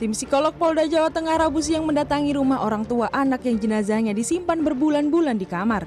[0.00, 4.56] Tim psikolog Polda Jawa Tengah Rabu siang mendatangi rumah orang tua anak yang jenazahnya disimpan
[4.64, 5.84] berbulan-bulan di kamar.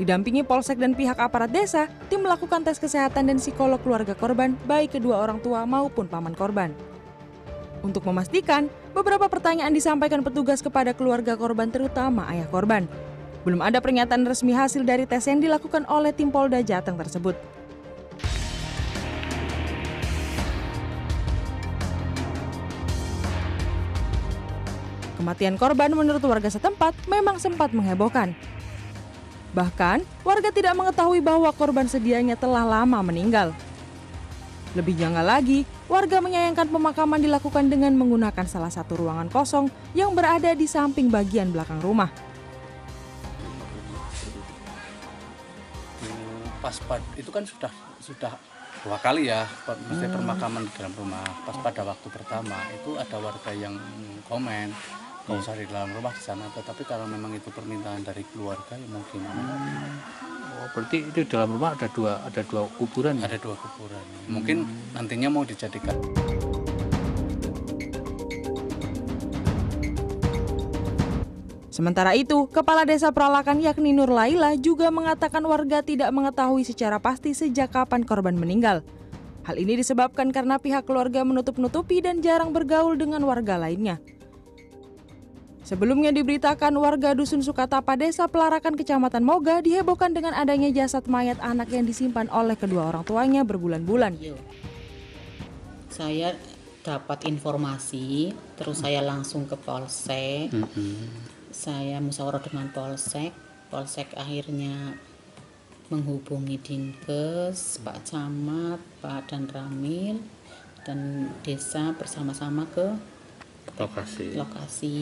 [0.00, 4.96] Didampingi polsek dan pihak aparat desa, tim melakukan tes kesehatan dan psikolog keluarga korban, baik
[4.96, 6.72] kedua orang tua maupun paman korban.
[7.84, 12.88] Untuk memastikan, beberapa pertanyaan disampaikan petugas kepada keluarga korban terutama ayah korban.
[13.44, 17.36] Belum ada pernyataan resmi hasil dari tes yang dilakukan oleh tim Polda Jateng tersebut.
[25.24, 28.36] Kematian korban menurut warga setempat memang sempat menghebohkan.
[29.56, 33.56] Bahkan, warga tidak mengetahui bahwa korban sedianya telah lama meninggal.
[34.76, 40.52] Lebih janggal lagi, warga menyayangkan pemakaman dilakukan dengan menggunakan salah satu ruangan kosong yang berada
[40.52, 42.12] di samping bagian belakang rumah.
[46.64, 47.68] pas pad itu kan sudah
[48.00, 48.32] sudah
[48.88, 53.52] dua kali ya mesti permakaman di dalam rumah pas pada waktu pertama itu ada warga
[53.52, 53.76] yang
[54.24, 54.72] komen
[55.24, 58.88] nggak usah di dalam rumah di sana tetapi kalau memang itu permintaan dari keluarga ya
[58.92, 59.20] mungkin
[60.54, 63.26] Oh, berarti itu dalam rumah ada dua ada dua kuburan ya?
[63.26, 65.96] ada dua kuburan mungkin nantinya mau dijadikan
[71.74, 77.34] Sementara itu, Kepala Desa Peralakan yakni Nur Laila juga mengatakan warga tidak mengetahui secara pasti
[77.34, 78.86] sejak kapan korban meninggal.
[79.42, 83.98] Hal ini disebabkan karena pihak keluarga menutup-nutupi dan jarang bergaul dengan warga lainnya.
[85.64, 91.72] Sebelumnya diberitakan warga Dusun Sukatapa Desa Pelarakan Kecamatan Moga dihebohkan dengan adanya jasad mayat anak
[91.72, 94.12] yang disimpan oleh kedua orang tuanya berbulan-bulan.
[94.20, 94.36] Yo.
[95.88, 96.36] Saya
[96.84, 100.52] dapat informasi, terus saya langsung ke polsek.
[101.48, 103.32] Saya musyawarah dengan polsek.
[103.72, 105.00] Polsek akhirnya
[105.88, 110.20] menghubungi Dinkes, Pak Camat, Pak Dan Ramil,
[110.84, 113.13] dan desa bersama-sama ke
[113.76, 114.94] lokasi lokasi.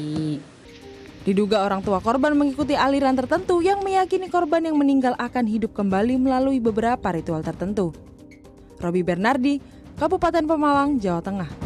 [1.22, 6.19] Diduga orang tua korban mengikuti aliran tertentu yang meyakini korban yang meninggal akan hidup kembali
[6.19, 7.94] melalui beberapa ritual tertentu.
[8.82, 9.62] Robi Bernardi,
[9.94, 11.62] Kabupaten Pemalang, Jawa Tengah.